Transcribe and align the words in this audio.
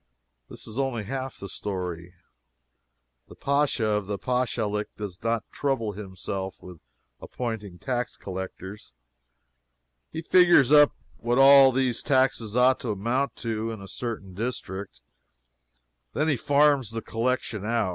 This 0.49 0.65
is 0.67 0.79
only 0.79 1.03
half 1.03 1.37
the 1.37 1.47
story. 1.47 2.15
The 3.27 3.35
Pacha 3.35 3.85
of 3.87 4.09
a 4.09 4.17
Pachalic 4.17 4.87
does 4.97 5.21
not 5.21 5.43
trouble 5.51 5.91
himself 5.91 6.55
with 6.59 6.79
appointing 7.21 7.77
tax 7.77 8.17
collectors. 8.17 8.93
He 10.09 10.23
figures 10.23 10.71
up 10.71 10.93
what 11.17 11.37
all 11.37 11.71
these 11.71 12.01
taxes 12.01 12.55
ought 12.57 12.79
to 12.79 12.89
amount 12.89 13.35
to 13.45 13.69
in 13.69 13.79
a 13.79 13.87
certain 13.87 14.33
district. 14.33 15.01
Then 16.13 16.29
he 16.29 16.35
farms 16.35 16.89
the 16.89 17.03
collection 17.03 17.63
out. 17.63 17.89